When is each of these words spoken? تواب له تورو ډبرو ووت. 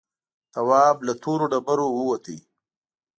تواب 0.53 0.97
له 1.07 1.13
تورو 1.23 1.45
ډبرو 1.51 1.87
ووت. 1.93 2.25